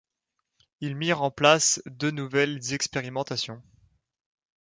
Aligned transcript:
Ils 0.79 0.95
mirent 0.95 1.21
en 1.21 1.29
place 1.29 1.79
deux 1.85 2.09
nouvelles 2.09 2.73
expérimentations. 2.73 3.61